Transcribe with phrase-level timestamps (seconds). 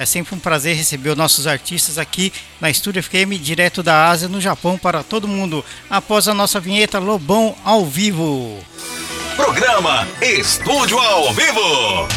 [0.00, 4.28] É sempre um prazer receber os nossos artistas aqui na Estúdio FM, direto da Ásia,
[4.28, 5.62] no Japão, para todo mundo.
[5.90, 8.58] Após a nossa vinheta Lobão ao vivo.
[9.36, 12.08] Programa Estúdio ao Vivo.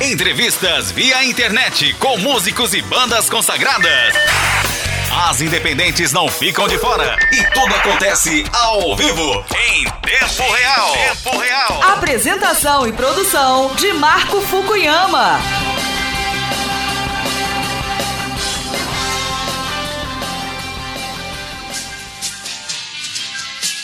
[0.00, 4.14] Entrevistas via internet com músicos e bandas consagradas.
[5.28, 10.92] As independentes não ficam de fora e tudo acontece ao vivo, em tempo real.
[10.92, 11.82] Tempo real.
[11.82, 15.40] Apresentação e produção de Marco Fukuyama.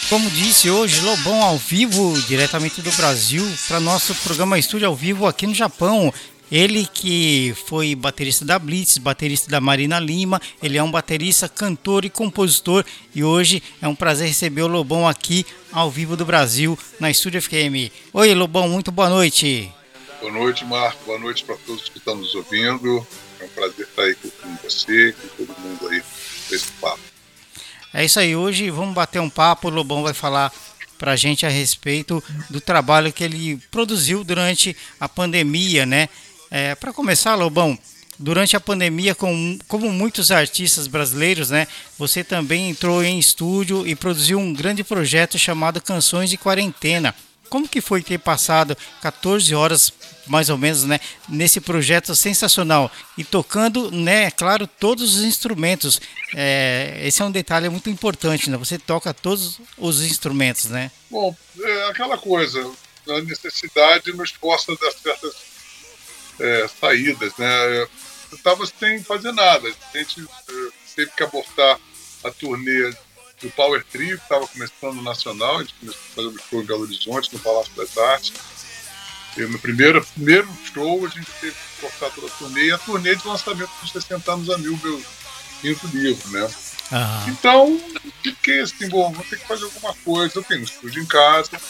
[0.08, 5.26] Como disse hoje, Lobão ao vivo, diretamente do Brasil, para nosso programa Estúdio ao vivo
[5.26, 6.10] aqui no Japão.
[6.50, 12.06] Ele que foi baterista da Blitz, baterista da Marina Lima, ele é um baterista, cantor
[12.06, 16.78] e compositor e hoje é um prazer receber o Lobão aqui ao vivo do Brasil
[16.98, 17.92] na Estúdio FM.
[18.14, 19.70] Oi Lobão, muito boa noite.
[20.22, 21.04] Boa noite, Marco.
[21.04, 23.06] Boa noite para todos que estão nos ouvindo.
[23.40, 26.02] É um prazer estar aí com você, com todo mundo aí
[26.50, 27.07] nesse papo.
[27.92, 30.52] É isso aí, hoje vamos bater um papo, o Lobão vai falar
[30.98, 36.08] para a gente a respeito do trabalho que ele produziu durante a pandemia, né?
[36.50, 37.78] É, para começar, Lobão,
[38.18, 41.66] durante a pandemia, com, como muitos artistas brasileiros, né?
[41.98, 47.14] Você também entrou em estúdio e produziu um grande projeto chamado Canções de Quarentena.
[47.48, 49.92] Como que foi ter passado 14 horas,
[50.28, 56.00] mais ou menos, né, nesse projeto sensacional e tocando, né, claro, todos os instrumentos.
[56.34, 58.56] É, esse é um detalhe muito importante, né?
[58.56, 60.90] Você toca todos os instrumentos, né?
[61.10, 62.70] Bom, é aquela coisa,
[63.08, 65.34] a necessidade nos força das certas
[66.38, 67.82] é, saídas, né?
[68.30, 69.68] Eu estava sem fazer nada.
[69.94, 71.78] A gente é, teve que abortar
[72.24, 72.92] a turnê
[73.40, 76.66] do Power Trio, que estava começando Nacional, a gente começou a fazer um show em
[76.66, 78.32] Belo Horizonte, no Palácio das Artes.
[79.46, 83.14] No primeiro, primeiro show a gente teve que cortar toda a turnê, e a turnê
[83.14, 85.02] de lançamento dos 60 anos a mil, meu
[85.60, 86.50] quinto livro, né?
[86.90, 87.28] Uhum.
[87.28, 87.80] Então,
[88.22, 90.38] fiquei assim, bom, vou ter que fazer alguma coisa.
[90.38, 91.60] Eu tenho um estúdio em casa,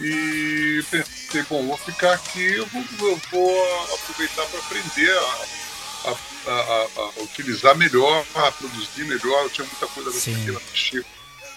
[0.00, 6.50] e pensei, bom, vou ficar aqui, eu vou, eu vou aproveitar para aprender a, a,
[6.50, 9.44] a, a, utilizar melhor, a produzir melhor.
[9.44, 11.04] Eu tinha muita coisa para aprender, mexer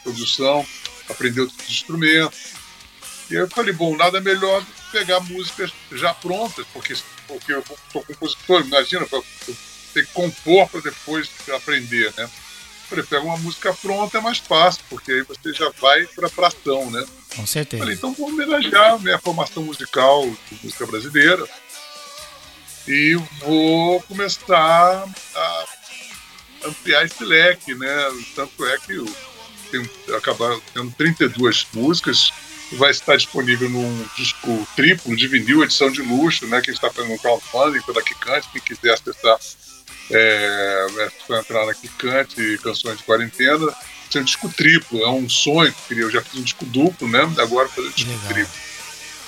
[0.03, 0.65] produção,
[1.09, 2.64] aprender outros instrumentos.
[3.29, 6.95] E aí eu falei, bom, nada melhor do que pegar músicas já prontas, porque,
[7.27, 9.25] porque eu sou compositor, imagina, eu
[9.93, 12.29] ter que compor para depois aprender, né?
[12.89, 16.47] Falei, pega uma música pronta, é mais fácil, porque aí você já vai para a
[16.47, 17.03] ação, né?
[17.35, 17.81] Com certeza.
[17.81, 21.47] Falei, então vou homenagear a minha formação musical de música brasileira
[22.87, 25.65] e vou começar a
[26.65, 27.87] ampliar esse leque, né?
[28.35, 29.15] Tanto é que eu
[29.71, 32.31] tenho acabar tendo 32 músicas
[32.75, 36.61] vai estar disponível num disco triplo de vinil, edição de luxo, né?
[36.61, 39.37] Quem está fazendo um crowdfunding pela Kikante, quem quiser acessar
[40.11, 43.73] é, é só entrar na Kikante, Canções de Quarentena.
[44.11, 46.03] Tem um disco triplo, é um sonho que eu queria.
[46.03, 47.21] Eu já fiz um disco duplo, né?
[47.37, 48.27] Agora fazer um disco Legal.
[48.27, 48.65] triplo.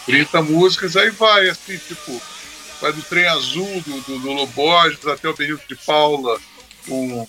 [0.05, 2.21] 30 músicas, aí vai, assim, tipo,
[2.79, 6.39] vai do Trem Azul, do, do, do Loborges até o Benito de Paula,
[6.87, 7.27] com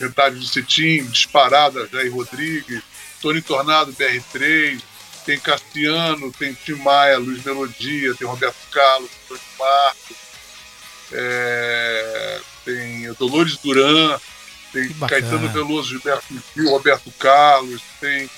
[0.00, 2.82] Retalho do Cetim, Disparada, Jair Rodrigues,
[3.20, 4.80] Tony Tornado, BR3,
[5.24, 10.16] tem Castiano, tem Tim Maia, Luiz Melodia, tem Roberto Carlos, Tony Marcos,
[11.12, 14.18] é, tem Dolores Duran,
[14.72, 18.28] tem Caetano Veloso, Gilberto Gil, Roberto Carlos, tem,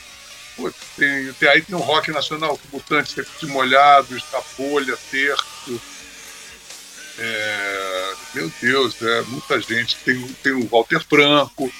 [0.56, 5.80] pô, tem, tem, aí tem o rock nacional, Mutantes, de Molhados, A Folha, Terço.
[7.18, 9.96] É, meu Deus, é muita gente.
[10.04, 11.72] Tem, tem o Walter Franco,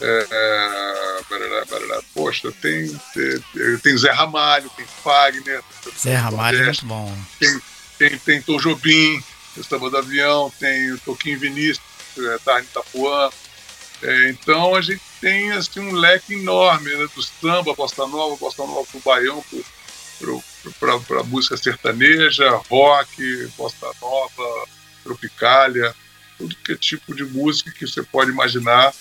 [0.00, 2.02] é, é, barará, barará.
[2.24, 5.62] Poxa, tem, tem, tem Zé Ramalho, tem Fagner.
[5.98, 7.14] Zé Ramalho é muito bom.
[7.38, 7.60] Tem,
[7.98, 9.22] tem, tem Tom Jobim,
[9.62, 11.84] Samba do Avião, tem o Toquinho Vinícius,
[12.16, 13.28] é, Tarne Itapuã.
[14.00, 18.66] É, então a gente tem assim, um leque enorme né, do samba, bossa nova, bossa
[18.66, 19.44] nova pro baião,
[20.80, 24.68] para música sertaneja, rock, bossa nova,
[25.02, 25.94] tropicália,
[26.38, 28.94] tudo que é tipo de música que você pode imaginar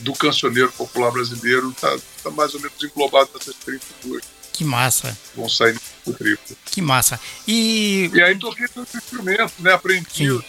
[0.00, 4.22] do cancioneiro popular brasileiro está tá mais ou menos englobado nessas 32.
[4.52, 5.18] Que massa.
[5.34, 5.76] Vão sair
[6.06, 6.56] no triplo.
[6.64, 7.18] Que massa.
[7.46, 8.08] E.
[8.14, 9.72] E aí toquei todos os instrumentos, né?
[9.72, 10.44] Aprendi o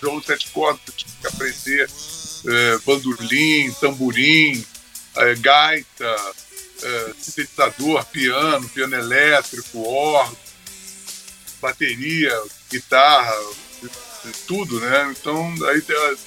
[0.00, 1.88] violão sete cordas, tive que aprender
[2.46, 4.66] é, bandolim, tamborim,
[5.14, 6.16] é, gaita,
[6.82, 10.36] é, sintetizador, piano, piano elétrico, órgão,
[11.60, 13.32] bateria, guitarra,
[14.46, 15.14] tudo, né?
[15.16, 15.82] Então, aí,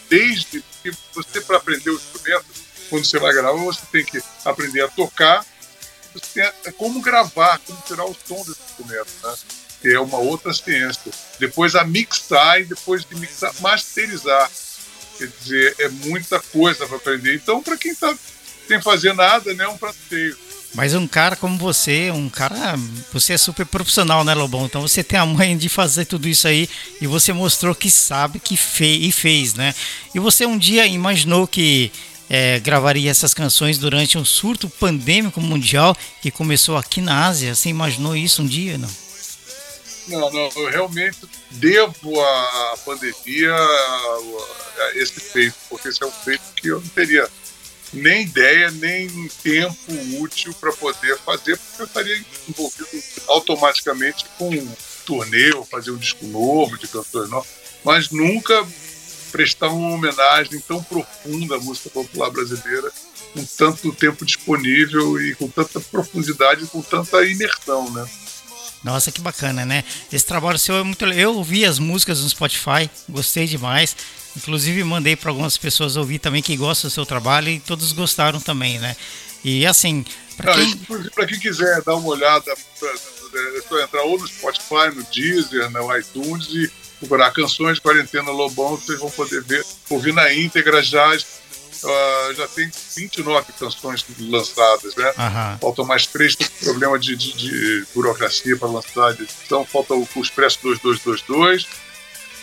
[0.10, 2.46] desde que você, para aprender o instrumento,
[2.90, 5.46] quando você vai gravar, você tem que aprender a tocar
[6.66, 9.36] é como gravar, como tirar o som desse instrumento, né?
[9.82, 11.12] que é uma outra ciência.
[11.40, 14.50] Depois a mixar e depois de mixar, masterizar.
[15.18, 17.36] Quer dizer, é muita coisa para aprender.
[17.36, 18.18] Então, para quem está
[18.68, 20.38] sem fazer nada, né, é um prato cheio.
[20.74, 22.76] Mas um cara como você, um cara.
[23.12, 24.66] Você é super profissional, né, Lobão?
[24.66, 26.70] Então você tem a mãe de fazer tudo isso aí
[27.02, 29.74] e você mostrou que sabe que fez e fez, né?
[30.14, 31.92] E você um dia imaginou que
[32.30, 37.56] é, gravaria essas canções durante um surto pandêmico mundial que começou aqui na Ásia?
[37.56, 38.90] Você imaginou isso um dia, não?
[40.08, 41.18] Não, não, eu realmente
[41.52, 47.30] devo à pandemia a esse feito, porque esse é um feito que eu não teria
[47.92, 49.76] nem ideia, nem tempo
[50.20, 52.88] útil para poder fazer, porque eu estaria envolvido
[53.28, 54.68] automaticamente com um
[55.56, 57.50] ou fazer um disco novo de cantores novos,
[57.84, 58.64] mas nunca
[59.32, 62.92] prestar uma homenagem tão profunda à música popular brasileira,
[63.34, 68.08] com tanto tempo disponível e com tanta profundidade, com tanta imersão, né?
[68.84, 69.84] Nossa, que bacana, né?
[70.12, 71.04] Esse trabalho seu é muito.
[71.06, 73.96] Eu ouvi as músicas no Spotify, gostei demais.
[74.38, 78.40] Inclusive mandei para algumas pessoas ouvir também que gostam do seu trabalho e todos gostaram
[78.40, 78.96] também, né?
[79.44, 80.06] E assim,
[80.38, 81.28] para quem...
[81.28, 86.48] quem quiser dar uma olhada, é só entrar ou no Spotify, no Deezer, no iTunes
[86.48, 91.18] e procurar canções de quarentena Lobão, vocês vão poder ver, ouvir na íntegra já.
[91.84, 95.08] Uh, já tem 29 canções lançadas, né?
[95.08, 95.58] Uhum.
[95.60, 99.16] Faltam mais três, tem problema de, de, de burocracia para lançar.
[99.46, 101.68] Então falta o, o Expresso 2222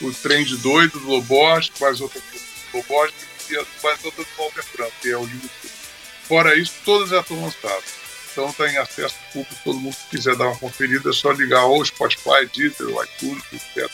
[0.00, 3.15] o trem de doido do Lobos, mais outra do Lobos
[3.49, 5.50] e mais outra do Walter Franco, que é o livro.
[6.25, 8.06] Fora isso, todas já estão lançadas.
[8.32, 11.65] Então está em acesso público, todo mundo que quiser dar uma conferida, é só ligar
[11.65, 13.91] ou Spotify, Deezer, o iTunes, etc.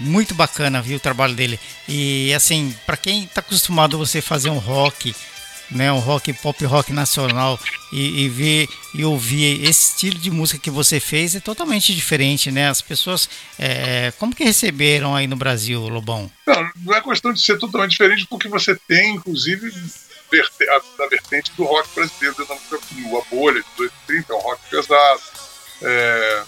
[0.00, 1.60] Muito bacana, viu, o trabalho dele.
[1.86, 5.14] E assim, para quem está acostumado você fazer um rock,
[5.70, 7.58] né, um rock pop rock nacional
[7.92, 12.50] e, e, ver e ouvir esse estilo de música que você fez é totalmente diferente,
[12.50, 12.68] né?
[12.68, 16.30] As pessoas é, como que receberam aí no Brasil, Lobão?
[16.46, 19.70] Não, não é questão de ser totalmente diferente porque você tem, inclusive,
[21.00, 25.20] a, vertente do rock brasileiro da música a bolha de 230 é um rock pesado,
[25.82, 26.42] é,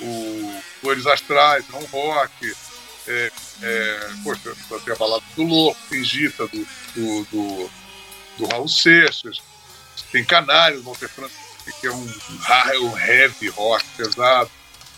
[0.00, 2.52] o Flores Astrais é um rock,
[3.10, 4.54] é, é, poxa,
[4.84, 7.70] tem a balada do Louco, tem Gita do, do, do
[8.40, 9.40] do Raul Seixas,
[10.10, 11.34] tem Canários, Walter Franco,
[11.80, 14.50] que é um, um heavy rock pesado.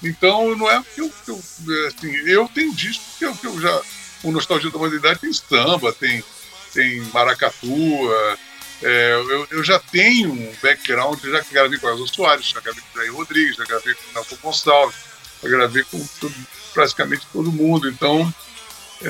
[0.03, 1.43] Então, não é que eu, que eu,
[1.87, 3.82] assim, eu tenho disco que eu, que eu já.
[4.23, 6.25] O Nostalgia da Modernidade tem samba, tem,
[6.73, 7.67] tem maracatu.
[8.82, 12.99] É, eu, eu, já tenho um background, já gravei com Elza Soares, já gravei com
[12.99, 14.97] Jair Rodrigues, já gravei com Nelson Gonçalves,
[15.42, 16.34] já gravei com tudo,
[16.72, 17.88] praticamente todo mundo.
[17.88, 18.32] Então,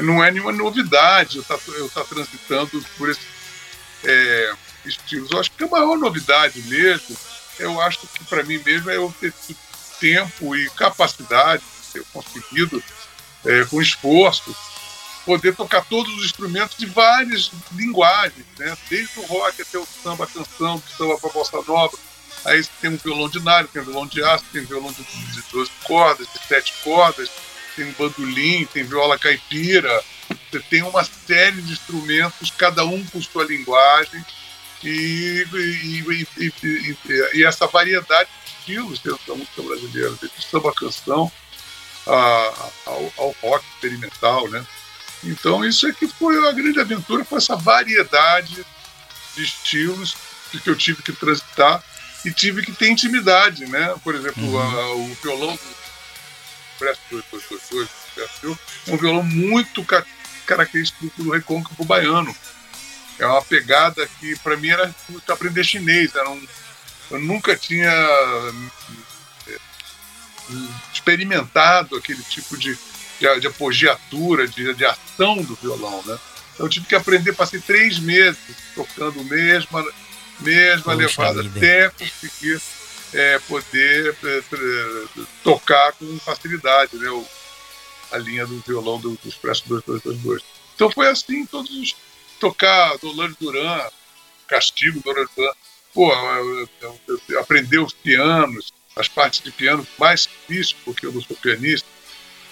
[0.03, 3.21] não é nenhuma novidade eu estar tá, eu tá transitando por esse
[4.05, 5.31] é, estilos.
[5.31, 7.17] Eu acho que a maior novidade mesmo,
[7.59, 9.33] eu acho que para mim mesmo é eu ter
[10.01, 11.63] tempo e capacidade,
[11.93, 12.83] ter conseguido,
[13.45, 14.55] é, com esforço,
[15.25, 18.77] poder tocar todos os instrumentos de várias linguagens, né?
[18.89, 21.97] desde o rock até o samba canção, do samba para bossa nova.
[22.45, 25.03] Aí tem um violão de nylon, tem um violão de aço, tem um violão de,
[25.05, 27.31] de 12 cordas, de 7 cordas,
[27.77, 30.03] tem bandolim, tem viola caipira,
[30.51, 34.25] você tem uma série de instrumentos, cada um com sua linguagem,
[34.83, 36.97] e, e, e,
[37.35, 41.31] e essa variedade de estilos dentro da música brasileira, desde samba canção
[42.07, 44.67] a, ao, ao, rock experimental, né?
[45.23, 48.67] Então isso é que foi a grande aventura, foi essa variedade
[49.37, 50.17] de estilos
[50.51, 51.83] que eu tive que transitar
[52.25, 53.95] e tive que ter intimidade, né?
[54.03, 54.59] Por exemplo, uhum.
[54.59, 55.83] a, o violão do
[57.11, 57.89] 2222,
[58.89, 59.85] um violão muito
[60.47, 62.35] característico do recôncavo baiano.
[63.19, 64.95] É uma pegada que, para mim, era
[65.29, 66.15] aprender chinês.
[66.15, 66.47] Era um,
[67.11, 67.91] eu nunca tinha
[69.49, 69.59] eh,
[70.93, 72.77] experimentado aquele tipo de,
[73.21, 76.19] de, de apogiatura, de, de ação do violão, né?
[76.55, 78.39] Então, eu tive que aprender, passei três meses
[78.75, 79.23] tocando
[80.43, 82.61] mesma, mesma levada, até conseguir
[83.15, 84.43] é, poder é,
[85.43, 87.09] tocar com facilidade, né?
[87.11, 87.27] O,
[88.11, 90.43] a linha do violão do, do Expresso 2222.
[90.75, 91.97] Então foi assim, todos os.
[92.39, 93.81] Tocar Dolores Duran,
[94.49, 95.53] Castigo, Dolores Duran.
[95.95, 101.13] Pô, eu, eu, eu, aprender os pianos, as partes de piano mais difíceis, porque eu
[101.13, 101.87] não sou pianista.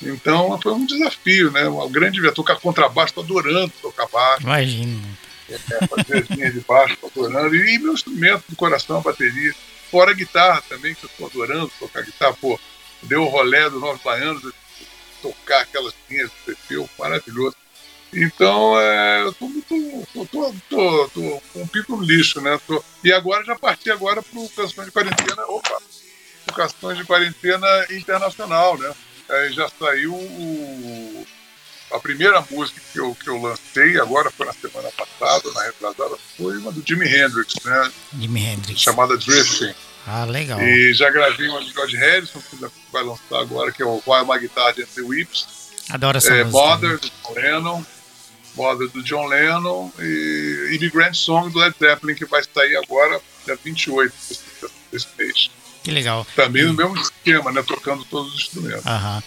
[0.00, 1.66] Então foi um desafio, né?
[1.68, 4.42] Uma grande tocar contrabaixo, tô adorando tocar baixo.
[4.42, 5.02] Imagina.
[5.50, 7.54] É, fazer as linhas de baixo, tô adorando.
[7.54, 9.54] E, meu instrumento do coração, a bateria.
[9.90, 12.34] Fora a guitarra também, que eu tô adorando tocar guitarra.
[12.34, 12.58] Pô,
[13.02, 14.52] deu o rolé do Novos Baianos,
[15.20, 17.56] tocar aquelas linhas do perfil, maravilhoso.
[18.12, 22.58] Então, é, eu tô, tô, tô, tô, tô com um pico no lixo, né?
[22.66, 25.80] Tô, e agora já parti agora para o Canções de Quarentena, opa,
[26.48, 28.92] o Canções de Quarentena Internacional, né?
[29.28, 31.26] Aí já saiu o,
[31.92, 36.16] a primeira música que eu, que eu lancei, agora foi na semana passada, na retrasada,
[36.36, 37.92] foi uma do Jimi Hendrix, né?
[38.18, 38.80] Jimi Hendrix.
[38.80, 39.74] Chamada Drifting.
[40.06, 40.60] Ah, legal.
[40.60, 42.56] E já gravei uma de George Harrison, que
[42.92, 45.46] vai lançar agora, que é o While My Guitar and the Whips.
[45.90, 46.66] Adoro essa é, música.
[46.66, 47.84] Mother, do John Lennon.
[48.54, 49.92] Mother, do John Lennon.
[49.98, 54.14] E Immigrant Song, do Led Zeppelin, que vai sair agora, dia 28
[54.90, 55.50] desse mês.
[55.82, 56.26] Que legal.
[56.36, 57.62] Também no mesmo esquema, né?
[57.62, 58.86] Tocando todos os instrumentos.
[58.86, 59.22] Aham.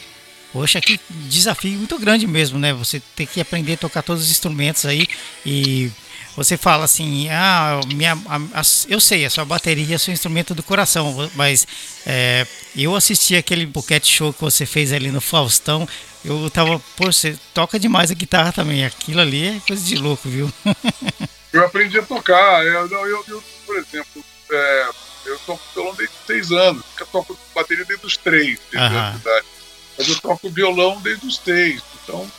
[0.54, 2.72] Poxa, que desafio muito grande mesmo, né?
[2.74, 5.08] Você ter que aprender a tocar todos os instrumentos aí
[5.44, 5.92] e
[6.38, 10.54] você fala assim, ah, minha, a, a, eu sei, a sua bateria é seu instrumento
[10.54, 11.68] do coração, mas
[12.06, 12.46] é,
[12.76, 15.90] eu assisti aquele buquete show que você fez ali no Faustão,
[16.24, 20.30] eu tava, pô, você toca demais a guitarra também, aquilo ali é coisa de louco,
[20.30, 20.52] viu?
[21.52, 24.90] eu aprendi a tocar, eu, eu, eu por exemplo, é,
[25.26, 29.53] eu toco violão desde seis anos, eu toco bateria desde os três, desde a idade.
[29.98, 32.30] Mas eu toco violão desde os três, então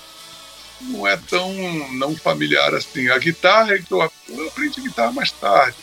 [0.80, 1.52] não é tão
[1.92, 3.08] não familiar assim.
[3.08, 5.76] A guitarra, eu, eu aprendi guitarra mais tarde,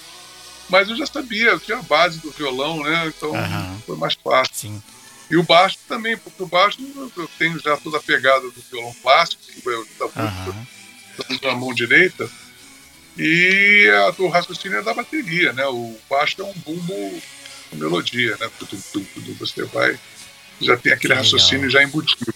[0.69, 3.07] mas eu já sabia, eu tinha a base do violão, né?
[3.07, 3.81] Então uhum.
[3.85, 4.53] foi mais fácil.
[4.53, 4.83] Sim.
[5.29, 6.77] E o baixo também, porque o baixo
[7.15, 10.65] eu tenho já toda a pegada do violão clássico, que eu uhum.
[11.41, 12.29] na mão direita,
[13.17, 15.65] e a, o raciocínio é da bateria, né?
[15.67, 17.21] O baixo é um bumbo
[17.69, 18.49] com melodia, né?
[19.39, 19.97] Você vai
[20.65, 22.33] já tem aquele raciocínio já embutido.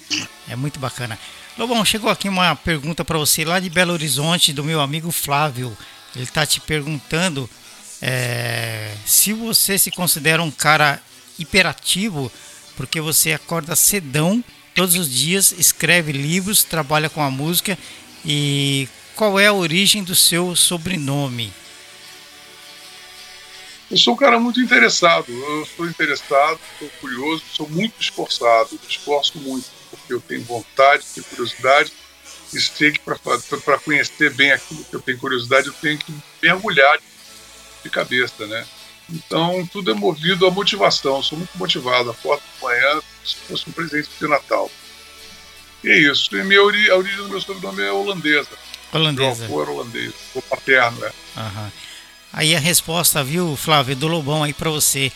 [0.47, 1.17] É muito bacana.
[1.57, 5.75] Lobão, chegou aqui uma pergunta para você lá de Belo Horizonte, do meu amigo Flávio.
[6.13, 7.49] Ele está te perguntando
[8.01, 11.01] é, se você se considera um cara
[11.39, 12.31] hiperativo,
[12.75, 17.77] porque você acorda cedão todos os dias, escreve livros, trabalha com a música
[18.25, 21.53] e qual é a origem do seu sobrenome?
[23.89, 25.31] Eu sou um cara muito interessado.
[25.31, 28.71] Eu sou interessado, sou curioso, sou muito esforçado.
[28.71, 31.93] Me esforço muito, porque eu tenho vontade, tenho curiosidade.
[32.53, 36.99] E sei que para conhecer bem aquilo que eu tenho curiosidade, eu tenho que mergulhar
[37.83, 38.65] de cabeça, né?
[39.09, 41.17] Então, tudo é movido à motivação.
[41.17, 42.09] Eu sou muito motivado.
[42.09, 44.71] Acordo de manhã se fosse um presente de Natal.
[45.83, 46.35] E é isso.
[46.35, 48.49] E minha, a origem do meu sobrenome é holandesa.
[48.91, 49.47] Holandesa.
[49.47, 50.13] Meu avô era holandês.
[50.33, 51.11] O paterno, né?
[51.37, 51.71] Aham.
[52.35, 55.09] Aí a resposta, viu, Flávio, do Lobão aí para você.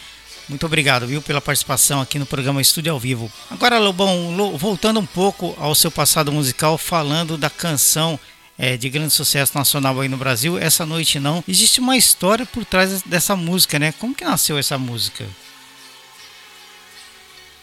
[0.47, 3.29] Muito obrigado, viu, pela participação aqui no programa Estúdio ao Vivo.
[3.51, 8.17] Agora, Lobão, voltando um pouco ao seu passado musical, falando da canção
[8.57, 11.43] é, de grande sucesso nacional aí no Brasil, Essa Noite Não.
[11.45, 13.91] Existe uma história por trás dessa música, né?
[13.99, 15.27] Como que nasceu essa música?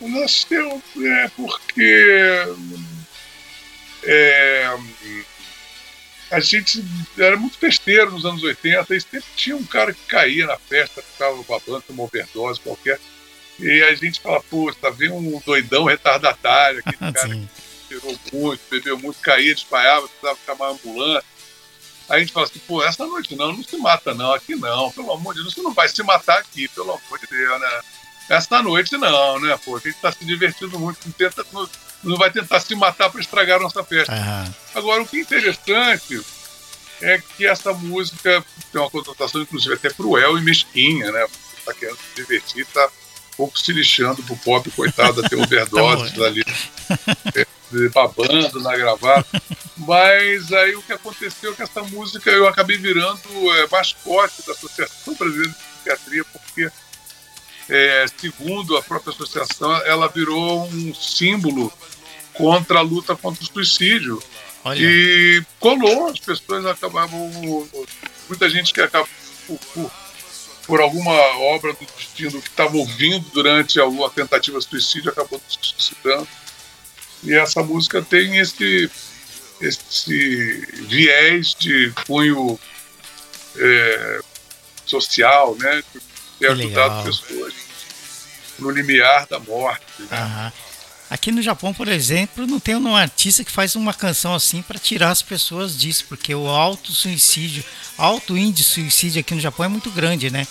[0.02, 2.46] Nasceu é, porque
[4.04, 4.78] é,
[6.30, 6.84] a gente
[7.16, 11.02] era muito festeiro nos anos 80 e sempre tinha um cara que caía na festa,
[11.02, 12.98] ficava babando, uma overdose qualquer.
[13.58, 17.48] E a gente fala, pô, tá vendo um doidão retardatário, aquele cara que
[17.88, 21.36] tirou muito, bebeu muito, caía, desmaiava, precisava chamar ambulância.
[22.08, 24.90] Aí a gente fala assim, pô, essa noite não, não se mata não, aqui não,
[24.92, 27.80] pelo amor de Deus, você não vai se matar aqui, pelo amor de Deus, né?
[28.28, 31.68] Essa noite não, né, pô, a gente tá se divertindo muito, não tenta, não,
[32.06, 34.12] não vai tentar se matar para estragar a nossa festa.
[34.12, 34.54] Uhum.
[34.74, 36.20] Agora, o que é interessante
[37.00, 41.26] é que essa música tem uma conotação, inclusive, até cruel e mesquinha, né?
[41.64, 46.24] Tá querendo se divertir, tá um pouco se lixando pro pop, coitado, até overdose tá
[46.24, 46.44] ali,
[47.34, 47.46] é,
[47.92, 49.42] babando na gravata.
[49.76, 54.52] Mas aí o que aconteceu é que essa música eu acabei virando é, mascote da
[54.52, 56.70] Associação Brasileira de Psiquiatria, porque,
[57.68, 61.70] é, segundo a própria associação, ela virou um símbolo
[62.36, 64.22] contra a luta contra o suicídio.
[64.64, 64.78] Olha.
[64.78, 67.30] E colou, as pessoas acabavam.
[68.28, 69.08] Muita gente que acaba
[69.46, 69.90] por, por,
[70.66, 75.40] por alguma obra do destino que estava ouvindo durante a, a tentativa de suicídio acabou
[75.48, 76.26] se suicidando.
[77.22, 78.90] E essa música tem esse,
[79.60, 82.58] esse viés de cunho
[83.56, 84.20] é,
[84.84, 85.82] social, né?
[85.92, 86.00] De
[86.38, 87.54] ter ajudado pessoas
[88.58, 89.84] no limiar da morte.
[89.98, 90.52] Né?
[91.08, 94.78] Aqui no Japão, por exemplo, não tem um artista que faz uma canção assim para
[94.78, 97.64] tirar as pessoas disso, porque o alto suicídio,
[97.96, 100.46] alto índice de suicídio aqui no Japão é muito grande, né?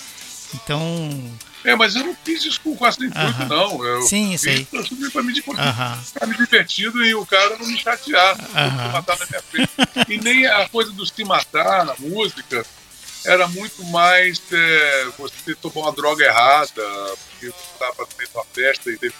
[0.54, 1.36] Então.
[1.62, 3.48] É, mas eu não fiz isso com quase intuito, uh -huh.
[3.48, 3.84] não.
[3.84, 4.64] Eu Sim, isso aí.
[4.64, 4.82] Pra,
[5.12, 8.92] pra me, uh me divertindo e o cara não me chatear, uh -huh.
[8.92, 9.70] matar na minha frente.
[10.08, 12.64] e nem a coisa do se matar na música
[13.26, 16.82] era muito mais é, você tomar uma droga errada,
[17.28, 19.14] porque você estava dentro de uma festa e teve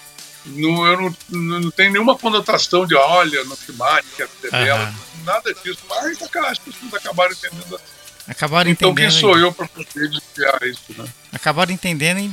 [0.47, 4.95] não, eu não, não tenho nenhuma conotação de olha, não se mate, que é bela,
[5.25, 5.81] nada disso.
[5.89, 7.85] Mas as pessoas acabaram entendendo assim.
[8.29, 9.11] Acabaram então, entendendo.
[9.11, 11.05] Então quem sou eu para poder desviar isso, né?
[11.33, 12.31] Acabaram entendendo e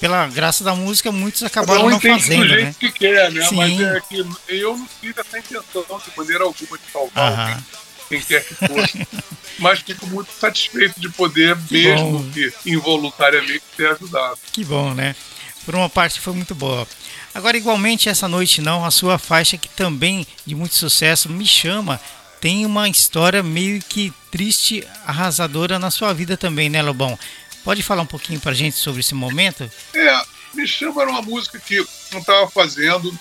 [0.00, 2.74] pela graça da música, muitos acabaram não fazendo, do jeito né?
[2.78, 3.44] que quer, né?
[3.44, 3.56] Sim.
[3.56, 7.42] Mas é que eu não tive essa intenção de maneira alguma de salvar Aham.
[7.42, 7.64] alguém,
[8.08, 9.06] quem quer que fosse.
[9.58, 12.30] Mas fico muito satisfeito de poder, Que mesmo bom.
[12.30, 14.38] que involuntariamente, ter ajudado.
[14.52, 15.16] Que bom, né?
[15.64, 16.86] Por uma parte foi muito boa.
[17.34, 22.00] Agora, igualmente, essa noite não, a sua faixa, que também de muito sucesso, me chama,
[22.40, 27.18] tem uma história meio que triste, arrasadora na sua vida também, né, Lobão?
[27.64, 29.70] Pode falar um pouquinho pra gente sobre esse momento?
[29.94, 30.22] É,
[30.54, 31.86] me chama era uma música que eu
[32.18, 33.16] estava fazendo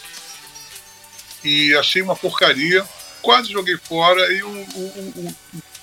[1.43, 2.85] e achei uma porcaria,
[3.21, 5.35] quase joguei fora e um, um- um-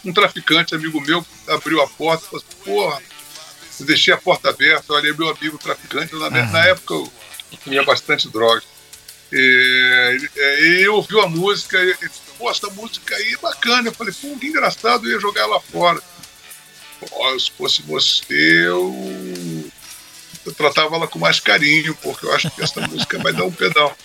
[0.07, 3.03] um traficante, amigo meu, abriu a porta e falou assim, porra,
[3.81, 7.13] eu deixei a porta aberta, olha, meu amigo traficante, na, na época eu
[7.57, 8.63] comia bastante droga.
[9.33, 10.17] É,
[10.59, 13.89] ele, ouviu a música e ele disse, pô, essa música aí é bacana.
[13.89, 16.01] Eu falei, pô, que engraçado, eu ia jogar ela fora.
[17.11, 19.73] Ó, se fosse você, eu
[20.45, 23.53] eu tratava ela com mais carinho, porque eu acho que essa música vai dar um
[23.53, 23.97] pedal.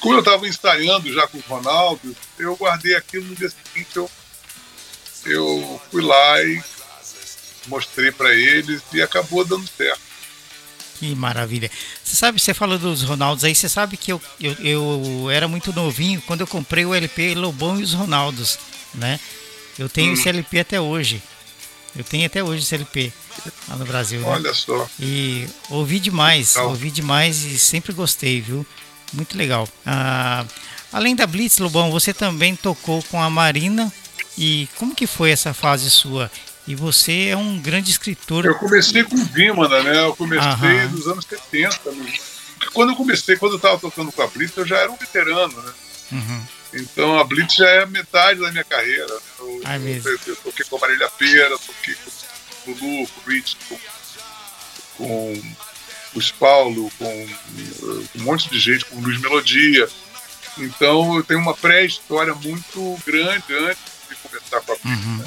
[0.00, 4.10] Como eu estava ensaiando já com o Ronaldo, eu guardei aquilo no dia seguinte, eu,
[5.26, 6.62] eu fui lá e
[7.68, 10.11] mostrei para eles e acabou dando certo.
[11.02, 11.68] Que maravilha.
[12.04, 15.72] Você sabe, você falou dos Ronaldos aí, você sabe que eu, eu, eu era muito
[15.72, 18.56] novinho quando eu comprei o LP Lobão e os Ronaldos,
[18.94, 19.18] né?
[19.76, 21.20] Eu tenho esse LP até hoje.
[21.96, 23.12] Eu tenho até hoje esse LP
[23.68, 24.20] lá no Brasil.
[24.20, 24.28] né?
[24.28, 24.88] Olha só.
[25.00, 26.70] E ouvi demais, Legal.
[26.70, 28.64] ouvi demais e sempre gostei, viu?
[29.12, 29.68] Muito legal.
[29.84, 30.44] Ah,
[30.92, 33.92] além da Blitz, Lobão, você também tocou com a Marina.
[34.38, 36.30] E como que foi essa fase sua?
[36.66, 38.44] E você é um grande escritor.
[38.44, 40.04] Eu comecei com o Vimana, né?
[40.04, 40.88] Eu comecei Aham.
[40.90, 41.90] nos anos 70.
[41.90, 42.12] né?
[42.72, 45.60] Quando eu comecei, quando eu estava tocando com a Blitz, eu já era um veterano,
[45.60, 45.72] né?
[46.12, 46.42] Uhum.
[46.74, 49.12] Então a Blitz já é metade da minha carreira.
[49.40, 50.08] Eu, Ah, mesmo?
[50.08, 51.94] eu, eu toquei com a Marília Pera, toquei
[52.64, 53.78] com o Lulu, com o Rich, com,
[54.98, 55.42] com
[56.14, 57.24] o Paulo, com
[57.82, 59.88] uh, um monte de gente, com o Luiz Melodia.
[60.58, 65.04] Então eu tenho uma pré-história muito grande antes de começar com a Blitz.
[65.04, 65.24] Uhum.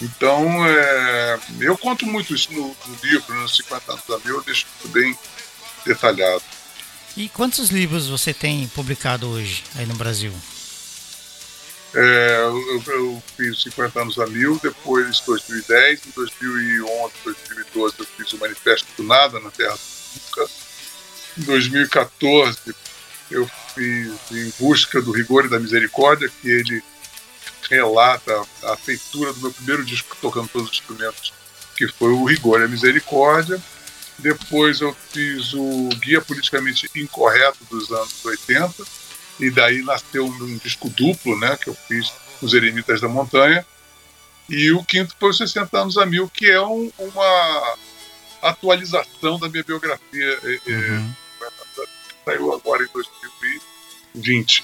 [0.00, 4.42] Então é, eu conto muito isso no, no livro, nos 50 anos da Mil, eu
[4.42, 5.16] deixo tudo bem
[5.84, 6.42] detalhado.
[7.16, 10.32] E quantos livros você tem publicado hoje aí no Brasil?
[11.94, 18.32] É, eu, eu fiz 50 anos a mil, depois 2010, em 2011, 2012 eu fiz
[18.32, 19.76] o Manifesto do Nada na Terra
[20.14, 20.50] Nunca.
[21.38, 22.74] Em 2014
[23.30, 26.82] eu fiz Em Busca do Rigor e da Misericórdia, que ele
[27.72, 31.32] relata a feitura do meu primeiro disco tocando todos os instrumentos,
[31.74, 33.58] que foi o Rigor e a Misericórdia.
[34.18, 38.84] Depois eu fiz o Guia Politicamente Incorreto dos anos 80,
[39.40, 43.64] e daí nasceu um disco duplo, né, que eu fiz Os Eremitas da Montanha.
[44.50, 47.76] E o quinto foi os 60 anos a mil, que é um- uma
[48.42, 50.38] atualização da minha biografia.
[50.44, 51.14] É, é, Uhum.
[52.24, 54.62] Saiu agora em 2020.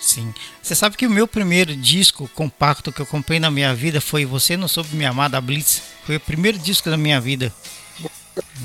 [0.00, 0.32] Sim.
[0.62, 4.24] Você sabe que o meu primeiro disco compacto que eu comprei na minha vida foi
[4.24, 5.82] Você Não Soube Me Amar da Blitz.
[6.06, 7.52] Foi o primeiro disco da minha vida.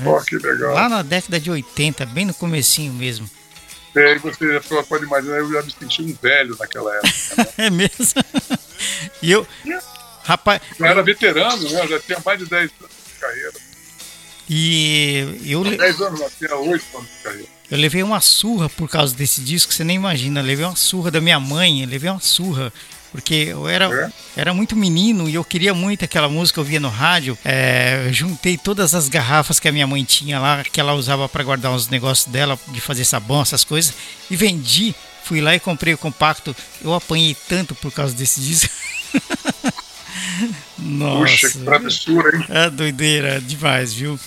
[0.04, 0.72] Ó, que legal.
[0.72, 3.28] Lá na década de 80, bem no comecinho mesmo.
[3.94, 7.10] É, e você já pode imaginar, eu já me senti um velho naquela época.
[7.36, 7.46] Né?
[7.66, 8.22] É mesmo?
[9.22, 9.46] E eu.
[10.22, 11.80] Rapaz, Eu era veterano, né?
[11.82, 13.65] Eu já tinha mais de 10 anos de carreira.
[14.48, 17.46] E eu, le- 10 anos, não, tinha 8 anos de carreira.
[17.70, 20.40] eu levei uma surra por causa desse disco, você nem imagina.
[20.40, 22.72] Eu levei uma surra da minha mãe, levei uma surra.
[23.12, 23.86] Porque eu era,
[24.36, 24.40] É?
[24.40, 27.38] era muito menino e eu queria muito aquela música que eu via no rádio.
[27.44, 31.42] É, juntei todas as garrafas que a minha mãe tinha lá, que ela usava para
[31.42, 33.94] guardar os negócios dela, de fazer sabão, essas coisas,
[34.30, 34.94] e vendi.
[35.24, 36.54] Fui lá e comprei o compacto.
[36.82, 38.70] Eu apanhei tanto por causa desse disco.
[40.78, 41.20] Nossa.
[41.32, 42.44] Puxa, que travessura, hein?
[42.48, 44.18] É doideira demais, viu?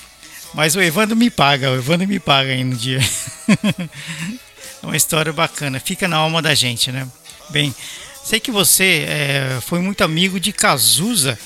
[0.53, 2.99] Mas o Evandro me paga, o Evandro me paga aí no dia.
[4.81, 7.07] é uma história bacana, fica na alma da gente, né?
[7.49, 7.73] Bem,
[8.23, 11.37] sei que você é, foi muito amigo de Cazuza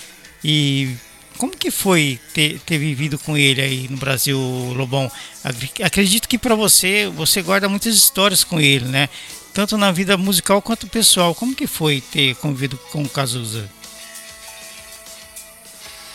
[0.43, 0.95] e
[1.37, 4.37] como que foi ter, ter vivido com ele aí no Brasil,
[4.75, 5.11] Lobão?
[5.43, 9.09] Ac- Acredito que para você, você guarda muitas histórias com ele, né?
[9.53, 11.35] Tanto na vida musical quanto pessoal.
[11.35, 13.69] Como que foi ter convivido com o Cazuza?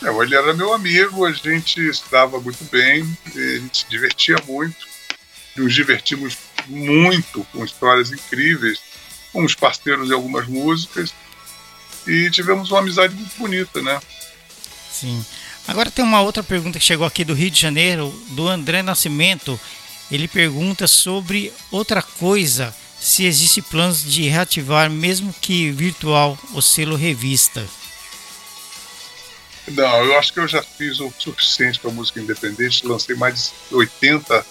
[0.02, 4.36] É, ele era meu amigo, a gente se dava muito bem, a gente se divertia
[4.46, 4.86] muito,
[5.56, 8.80] nos divertimos muito com histórias incríveis,
[9.32, 11.12] fomos parceiros em algumas músicas
[12.06, 14.00] e tivemos uma amizade muito bonita, né?
[14.90, 15.24] Sim.
[15.66, 19.60] Agora tem uma outra pergunta que chegou aqui do Rio de Janeiro, do André Nascimento.
[20.10, 26.96] Ele pergunta sobre outra coisa, se existe planos de reativar, mesmo que virtual, o selo
[26.96, 27.68] revista.
[29.70, 32.86] Não, eu acho que eu já fiz o suficiente para música independente.
[32.86, 34.46] Lancei mais de 80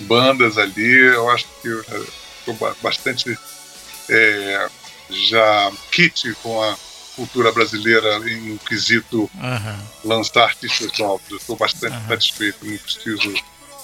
[0.00, 1.06] bandas ali.
[1.06, 1.98] Eu acho que eu já
[2.38, 3.38] estou bastante
[4.08, 4.68] é,
[5.10, 6.76] já kit com a
[7.16, 9.78] cultura brasileira em um quesito uhum.
[10.04, 11.22] lançar artistas novos.
[11.30, 12.08] Eu estou bastante uhum.
[12.08, 13.34] satisfeito, não preciso.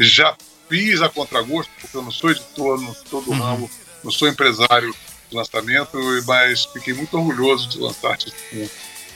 [0.00, 0.36] Já
[0.68, 3.38] fiz a contragosto, porque eu não sou editor, não sou do uhum.
[3.38, 3.70] ramo,
[4.02, 4.94] não sou empresário
[5.28, 8.40] de lançamento, mas fiquei muito orgulhoso de lançar artistas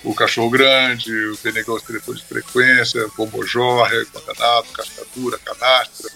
[0.05, 6.11] o Cachorro Grande, o Benegão Diretor de Frequência, Bombojó, Guardanato, Cascadura, Canastra,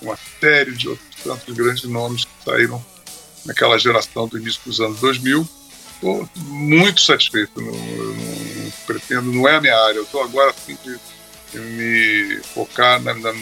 [0.00, 2.84] uma série de outros tantos grandes nomes que saíram
[3.44, 5.48] naquela geração do início dos anos 2000
[6.02, 7.60] estou muito satisfeito.
[7.60, 9.98] Não, não, pretendo, não é a minha área.
[9.98, 10.98] Eu estou agora a fim de,
[11.58, 13.32] me focar na, na,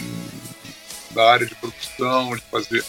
[1.11, 2.83] na, área de produção, de fazer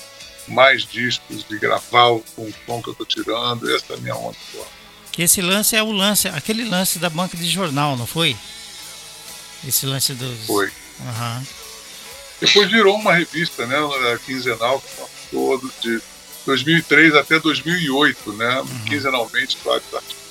[0.49, 3.75] mais discos, de gravar o, com o som que eu estou tirando.
[3.75, 4.82] Essa é a minha onda agora.
[5.12, 8.35] Que esse lance é o lance, aquele lance da banca de jornal, não foi?
[9.66, 10.46] Esse lance dos.
[10.46, 10.66] Foi.
[10.66, 11.46] Uhum.
[12.40, 13.77] Depois virou uma revista, né?
[14.25, 14.83] Quinzenal,
[15.31, 16.01] todo de
[16.46, 18.61] 2003 até 2008, né?
[18.61, 18.85] Uhum.
[18.87, 20.22] Quinzenalmente, vários artigos.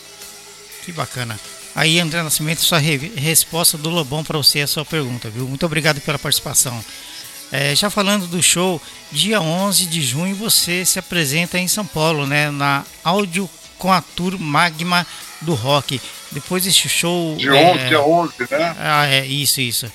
[0.84, 1.40] Que bacana.
[1.74, 5.48] Aí, André Nascimento, sua re resposta do Lobão para você, a sua pergunta, viu?
[5.48, 6.84] Muito obrigado pela participação.
[7.52, 12.26] É, já falando do show, dia 11 de junho você se apresenta em São Paulo,
[12.26, 12.50] né?
[12.50, 13.50] Na Áudio
[13.82, 15.08] com a Tour Magma
[15.42, 16.00] do Rock.
[16.32, 17.36] Depois desse show.
[17.36, 17.88] Dia 11, é...
[17.88, 18.76] dia 11, né?
[18.78, 19.92] Ah, é, isso, isso.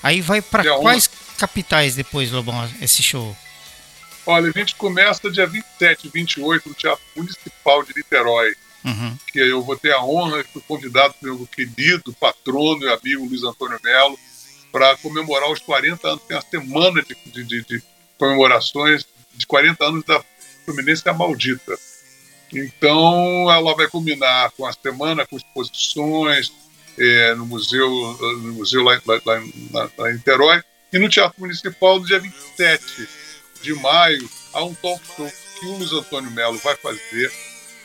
[0.00, 1.36] Aí vai para quais 11.
[1.36, 3.36] capitais depois, Lobão, esse show?
[4.24, 8.54] Olha, a gente começa dia 27 e 28 no Teatro Municipal de Niterói.
[8.84, 9.16] Uhum.
[9.32, 13.26] Que eu vou ter a honra de ser convidado pelo meu querido patrono e amigo
[13.26, 14.16] Luiz Antônio Melo
[14.70, 16.22] para comemorar os 40 anos.
[16.22, 17.82] Tem uma semana de, de, de, de
[18.16, 20.22] comemorações de 40 anos da
[20.64, 21.76] Fluminense Maldita.
[22.54, 26.52] Então, ela vai combinar com a semana, com exposições
[26.98, 27.90] é, no museu,
[28.42, 29.20] no museu lá, lá,
[29.72, 30.62] lá, lá em Niterói,
[30.92, 33.08] e no Teatro Municipal no dia 27
[33.62, 37.32] de maio, há um talk show que o Luiz Antônio Melo vai fazer,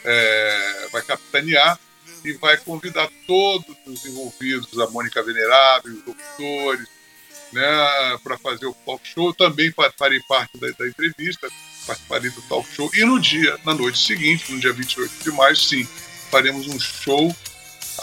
[0.03, 1.79] é, vai capitanear
[2.23, 6.87] e vai convidar todos os envolvidos, a Mônica Venerável, os doutores,
[7.51, 9.33] né, para fazer o talk show.
[9.33, 11.49] Também farei parte da, da entrevista,
[11.89, 12.89] participarei do talk show.
[12.93, 15.87] E no dia, na noite seguinte, no dia 28 de maio, sim,
[16.29, 17.35] faremos um show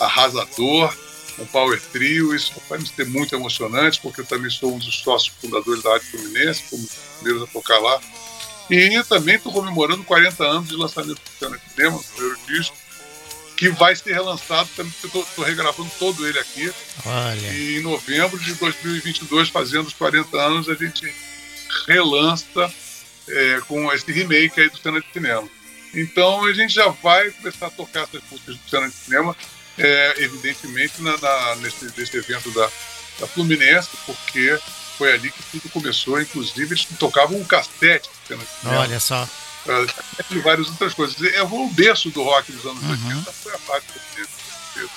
[0.00, 0.94] arrasador,
[1.38, 2.34] um power trio.
[2.34, 5.94] Isso vai me ser muito emocionante, porque eu também sou um dos sócios fundadores da
[5.94, 8.00] Arte Fluminense, como primeiros a tocar lá.
[8.68, 12.76] E também estou comemorando 40 anos de lançamento do de Cinema, primeiro disco,
[13.56, 16.72] que vai ser relançado, também estou regravando todo ele aqui.
[17.04, 17.52] Olha.
[17.52, 21.14] E em novembro de 2022, fazendo os 40 anos, a gente
[21.86, 22.68] relança
[23.28, 25.48] é, com esse remake aí do Cena de Cinema.
[25.94, 29.36] Então a gente já vai começar a tocar essas músicas do Cena de Cinema,
[29.78, 32.70] é, evidentemente, na, na, nesse, nesse evento da,
[33.20, 34.58] da Fluminense, porque
[34.96, 36.20] foi ali que tudo começou.
[36.20, 38.08] Inclusive, eles tocavam um cassete.
[38.30, 38.38] Né?
[38.64, 39.28] Olha só.
[40.30, 41.16] E várias outras coisas.
[41.34, 43.08] É o berço do rock dos anos uhum.
[43.08, 44.90] 80, foi a parte do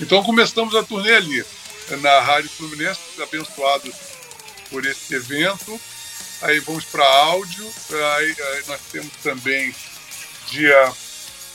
[0.00, 1.44] Então começamos a turnê ali,
[2.00, 3.94] na Rádio Fluminense, abençoados
[4.70, 5.80] por esse evento.
[6.42, 7.72] Aí vamos para áudio.
[8.16, 9.74] Aí, aí, nós temos também
[10.50, 10.92] dia,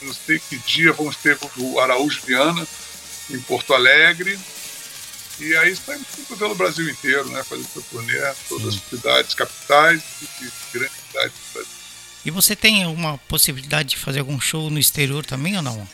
[0.02, 2.66] não sei que dia, vamos ter o Araújo Viana,
[3.30, 4.38] em Porto Alegre.
[5.40, 7.44] E aí saímos pelo Brasil inteiro, né?
[7.44, 10.02] Fazendo essa turnê, todas as cidades capitais
[10.42, 11.72] e grandes cidades do Brasil.
[12.24, 15.88] E você tem alguma possibilidade de fazer algum show no exterior também ou não?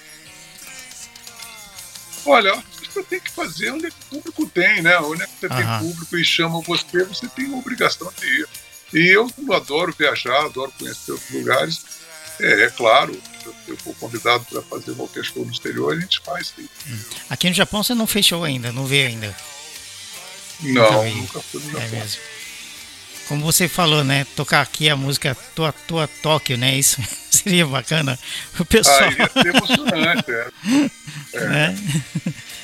[2.24, 4.98] Olha, você tem que fazer onde o público tem, né?
[5.00, 5.80] Onde é que você Aham.
[5.80, 8.48] tem público e chama você, você tem a obrigação de ir.
[8.94, 11.84] E eu adoro viajar, adoro conhecer outros lugares.
[12.40, 13.20] É, é claro,
[13.66, 16.68] eu for convidado para fazer qualquer show no exterior, a gente faz sim.
[16.88, 16.98] Hum.
[17.28, 19.36] Aqui no Japão você não fechou ainda, não veio ainda?
[20.60, 21.86] Não, nunca, nunca fui no Japão.
[21.86, 22.20] É mesmo.
[23.28, 24.26] Como você falou, né?
[24.36, 26.76] Tocar aqui a música Tua Tua Tóquio, né?
[26.76, 28.18] Isso seria bacana.
[28.58, 28.98] O pessoal.
[29.00, 30.50] Ah, ia ser emocionante, é.
[31.34, 31.40] É.
[31.44, 31.78] Né?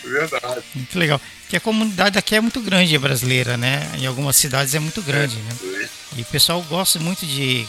[0.05, 0.63] é verdade.
[0.75, 1.21] Muito legal.
[1.43, 3.91] Porque a comunidade aqui é muito grande, é brasileira, né?
[3.99, 5.89] Em algumas cidades é muito grande, é, né?
[6.17, 7.67] E o pessoal gosta muito de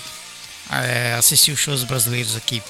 [0.71, 2.61] é, assistir os shows brasileiros aqui.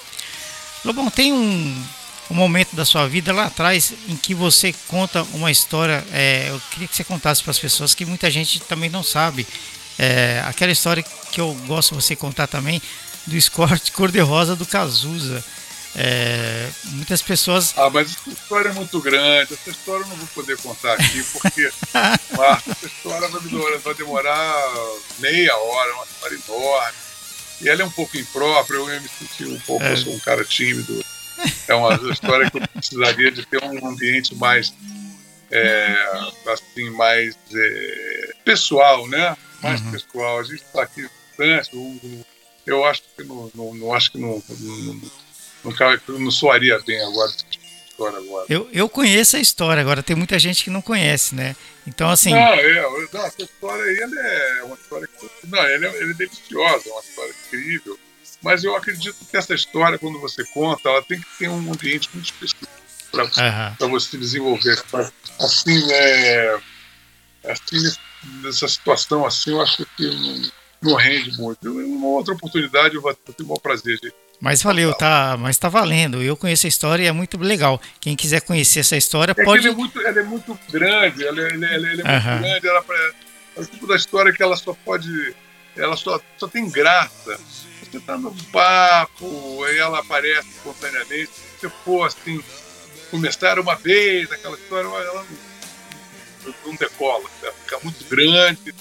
[0.86, 1.86] Lobão, tem um,
[2.30, 6.04] um momento da sua vida lá atrás em que você conta uma história.
[6.12, 9.46] É, eu queria que você contasse para as pessoas que muita gente também não sabe.
[10.02, 12.82] É, aquela história que eu gosto de você contar também
[13.28, 15.44] do Escort cor-de-rosa do Cazuza.
[15.96, 17.76] É, muitas pessoas.
[17.78, 19.54] Ah, mas essa história é muito grande.
[19.54, 21.70] Essa história eu não vou poder contar aqui, porque,
[22.36, 24.70] Marta, essa história vai demorar, vai demorar
[25.20, 26.98] meia hora, uma história enorme.
[27.62, 29.92] E ela é um pouco imprópria, eu me senti um pouco, é.
[29.92, 31.06] eu sou um cara tímido.
[31.68, 34.74] É uma história que eu precisaria de ter um ambiente mais
[35.52, 35.96] é,
[36.48, 39.36] assim, mais é, pessoal, né?
[39.62, 39.92] Mais Uhum.
[39.92, 40.40] pessoal.
[40.40, 42.26] A gente está aqui distante,
[42.66, 44.42] eu acho que não, não, não acho que não,
[45.64, 47.32] não, não, soaria bem agora
[48.10, 48.46] agora.
[48.50, 51.56] Eu, eu conheço a história, agora tem muita gente que não conhece, né?
[51.86, 56.02] Então, assim, Não, é, não, essa história aí é uma história que, não, ela é,
[56.02, 58.00] ela é deliciosa, é uma história incrível.
[58.42, 62.10] Mas eu acredito que essa história, quando você conta, ela tem que ter um ambiente
[62.14, 62.81] muito específico
[63.12, 64.82] para pra você desenvolver.
[65.40, 66.58] Assim, é,
[67.50, 67.96] assim,
[68.44, 70.06] nessa situação assim, eu acho que
[70.82, 71.70] não, não rende muito.
[71.72, 75.38] Uma outra oportunidade eu vou ter o maior prazer de mas valeu, tá?
[75.38, 76.20] Mas tá valendo.
[76.20, 77.80] Eu conheço a história e é muito legal.
[78.00, 79.68] Quem quiser conhecer essa história, É pode.
[79.68, 82.68] ele é muito, ela é muito grande, ela, é- ela, é- ela é muito grande,
[82.68, 82.84] ela
[83.56, 85.36] é o tipo da história que ela só pode.
[85.78, 87.40] Ela só, só tem graça.
[87.84, 91.30] Você tá num papo, aí ela aparece espontaneamente.
[91.60, 92.44] Se você for assim,
[93.12, 95.26] começar uma vez, aquela história, ela
[96.46, 97.30] não, não decola.
[97.44, 98.74] Ela fica muito grande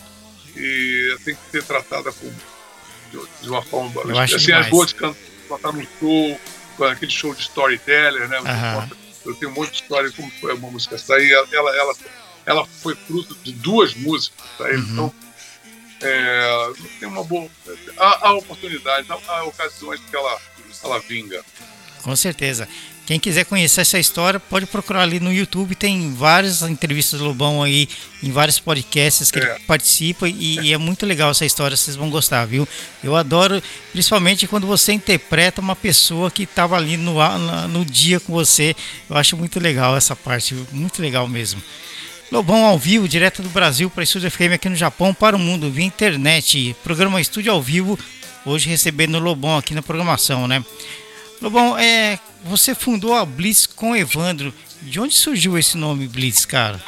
[0.57, 2.33] e ela tem que ser tratada com,
[3.43, 4.01] de, uma forma.
[4.03, 4.69] Eu acho assim, demais.
[4.69, 5.17] boa de can-
[5.49, 6.41] cantar num show,
[6.77, 8.39] com aquele show de storyteller, né?
[8.39, 11.33] Conta eu tenho um monte de história como foi uma música sair.
[11.33, 11.95] Ela, ela, ela,
[12.47, 14.47] ela foi fruto de duas músicas.
[14.57, 14.65] Tá?
[14.65, 14.79] Uhum.
[14.79, 15.15] Então,
[16.03, 17.49] é, tem uma boa.
[17.99, 20.41] Há, há oportunidades, há, há ocasiões que ela,
[20.83, 21.45] ela vinga.
[22.03, 22.67] Com certeza.
[23.11, 25.75] Quem quiser conhecer essa história, pode procurar ali no YouTube.
[25.75, 27.89] Tem várias entrevistas do Lobão aí,
[28.23, 29.43] em vários podcasts que É.
[29.43, 30.29] ele participa.
[30.29, 32.69] E, e é muito legal essa história, vocês vão gostar, viu?
[33.03, 37.17] Eu adoro, principalmente quando você interpreta uma pessoa que estava ali no,
[37.67, 38.77] no dia com você.
[39.09, 41.61] Eu acho muito legal essa parte, muito legal mesmo.
[42.31, 45.69] Lobão ao vivo, direto do Brasil para Estúdio FM aqui no Japão, para o mundo,
[45.69, 46.77] via internet.
[46.85, 47.99] Programa Estúdio ao vivo,
[48.47, 50.65] hoje recebendo o Lobão aqui na programação, né?
[51.41, 54.53] Lobão, é, você fundou a Blitz com Evandro.
[54.83, 56.83] De onde surgiu esse nome Blitz, cara?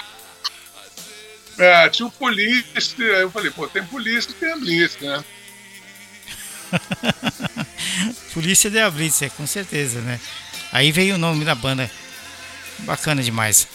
[1.59, 5.25] É, tinha o polícia, aí eu falei, pô, tem polícia tem a Blitz, né?
[8.33, 10.19] Polícia de a Blitz, é, com certeza, né?
[10.73, 11.91] Aí veio o nome da banda.
[12.81, 13.69] Bacana demais.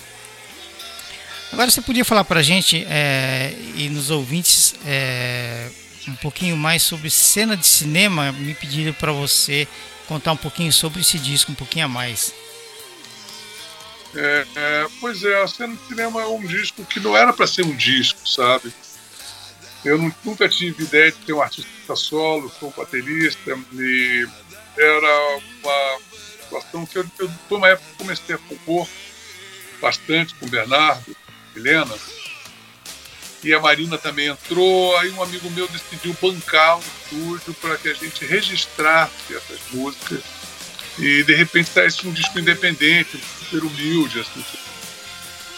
[1.51, 5.69] Agora você podia falar pra gente é, e nos ouvintes é,
[6.07, 8.31] um pouquinho mais sobre cena de cinema.
[8.31, 9.67] Me pediram para você
[10.07, 12.33] contar um pouquinho sobre esse disco, um pouquinho a mais.
[14.15, 17.45] É, é, pois é, a cena de cinema é um disco que não era para
[17.45, 18.73] ser um disco, sabe?
[19.85, 24.27] Eu nu- nunca tive ideia de ter um artista solo, sou um baterista, e
[24.77, 25.99] era uma
[26.41, 28.87] situação que eu, eu foi uma época que comecei a compor
[29.81, 31.15] bastante com Bernardo,
[31.55, 31.93] Helena,
[33.47, 37.87] e a Marina também entrou, aí um amigo meu decidiu bancar um estúdio para que
[37.87, 40.19] a gente registrasse essas músicas
[40.99, 44.43] e de repente saísse um disco independente, super humilde, assim.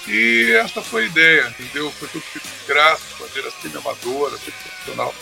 [0.07, 1.91] E essa foi a ideia, entendeu?
[1.97, 5.15] Foi tudo feito de graça, maneira semi-amadora, semi-profissional.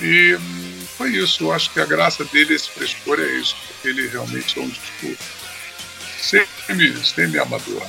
[0.00, 4.08] E hum, foi isso, eu acho que a graça dele, esse frescor, é isso, ele
[4.08, 5.16] realmente é um disco
[6.18, 7.86] semi- semi-amador.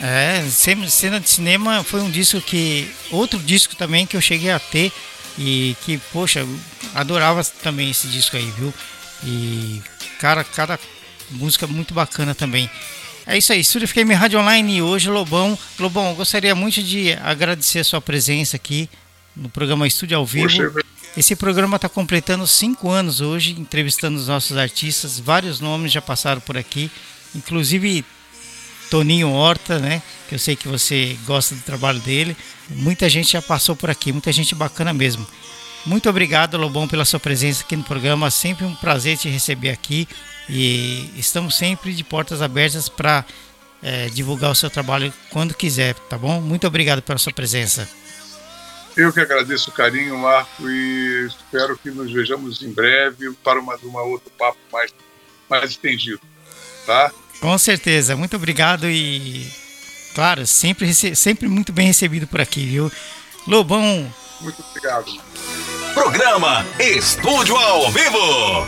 [0.00, 2.90] É, cena de cinema foi um disco que.
[3.10, 4.92] Outro disco também que eu cheguei a ter
[5.38, 6.46] e que, poxa,
[6.94, 8.72] adorava também esse disco aí, viu?
[9.24, 9.82] E,
[10.20, 10.78] cara, cada
[11.30, 12.70] música muito bacana também.
[13.26, 15.58] É isso aí, Estúdio FM Rádio Online hoje, Lobão.
[15.78, 18.88] Lobão, gostaria muito de agradecer a sua presença aqui
[19.34, 20.46] no programa Estúdio ao Vivo.
[20.46, 25.18] Poxa, Esse programa está completando cinco anos hoje, entrevistando os nossos artistas.
[25.18, 26.90] Vários nomes já passaram por aqui,
[27.34, 28.04] inclusive
[28.90, 30.02] Toninho Horta, né?
[30.28, 32.36] Que eu sei que você gosta do trabalho dele.
[32.68, 35.26] Muita gente já passou por aqui, muita gente bacana mesmo.
[35.84, 38.30] Muito obrigado, Lobão, pela sua presença aqui no programa.
[38.30, 40.08] Sempre um prazer te receber aqui.
[40.48, 43.24] E estamos sempre de portas abertas para
[44.12, 46.40] divulgar o seu trabalho quando quiser, tá bom?
[46.40, 47.88] Muito obrigado pela sua presença.
[48.96, 53.76] Eu que agradeço o carinho, Marco, e espero que nos vejamos em breve para uma,
[53.82, 54.92] uma outro papo mais,
[55.50, 56.20] mais estendido,
[56.86, 57.12] tá?
[57.40, 59.46] Com certeza, muito obrigado e,
[60.14, 62.90] claro, sempre, sempre muito bem recebido por aqui, viu?
[63.46, 65.06] Lobão, Muito obrigado.
[65.94, 68.66] Programa Estúdio ao Vivo.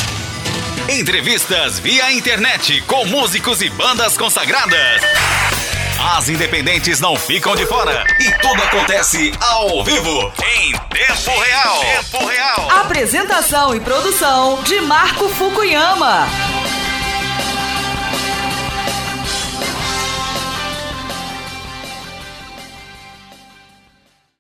[0.88, 5.02] Entrevistas via internet com músicos e bandas consagradas.
[6.16, 11.81] As independentes não ficam de fora e tudo acontece ao vivo, em tempo real.
[11.81, 12.70] Tempo real.
[12.70, 16.26] Apresentação e produção de Marco Fukuyama.